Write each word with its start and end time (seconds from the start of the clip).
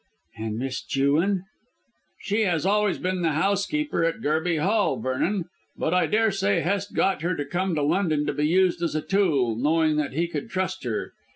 "And 0.35 0.57
Miss 0.57 0.81
Jewin?" 0.83 1.43
"She 2.21 2.41
has 2.41 2.65
always 2.65 2.97
been 2.97 3.21
the 3.21 3.33
housekeeper 3.33 4.03
at 4.03 4.19
Gerby 4.21 4.57
Hall, 4.59 4.97
Vernon. 4.97 5.45
But 5.77 5.93
I 5.93 6.07
daresay 6.07 6.61
Hest 6.61 6.95
got 6.95 7.21
her 7.21 7.35
to 7.35 7.45
come 7.45 7.75
to 7.75 7.83
London 7.83 8.25
to 8.25 8.33
be 8.33 8.47
used 8.47 8.81
as 8.81 8.95
a 8.95 9.01
tool, 9.03 9.55
knowing 9.55 9.97
that 9.97 10.13
he 10.13 10.27
could 10.27 10.49
trust 10.49 10.85
her. 10.85 11.13